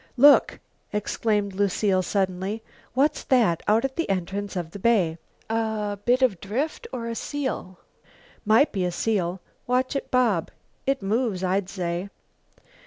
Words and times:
"Look!" 0.17 0.59
exclaimed 0.91 1.53
Lucile 1.53 2.01
suddenly. 2.01 2.63
"What's 2.95 3.23
that 3.25 3.61
out 3.67 3.85
at 3.85 3.97
the 3.97 4.09
entrance 4.09 4.55
of 4.55 4.71
the 4.71 4.79
bay 4.79 5.19
a 5.47 5.99
bit 6.05 6.23
of 6.23 6.41
drift 6.41 6.87
or 6.91 7.05
a 7.07 7.13
seal?" 7.13 7.77
"Might 8.43 8.71
be 8.71 8.83
a 8.83 8.91
seal. 8.91 9.41
Watch 9.67 9.95
it 9.95 10.09
bob. 10.09 10.49
It 10.87 11.03
moves, 11.03 11.43
I'd 11.43 11.69
say." 11.69 12.09